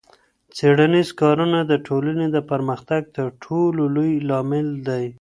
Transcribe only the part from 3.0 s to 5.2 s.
ترټولو لوی لامل دی.